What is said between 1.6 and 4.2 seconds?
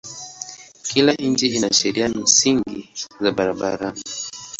sheria msingi za barabarani.